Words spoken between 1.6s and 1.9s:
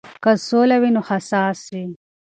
وي.